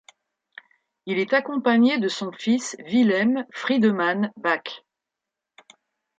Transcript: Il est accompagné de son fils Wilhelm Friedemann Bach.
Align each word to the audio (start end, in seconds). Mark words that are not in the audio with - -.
Il 1.05 1.19
est 1.19 1.31
accompagné 1.31 1.99
de 1.99 2.07
son 2.07 2.31
fils 2.31 2.75
Wilhelm 2.87 3.45
Friedemann 3.51 4.31
Bach. 4.35 4.83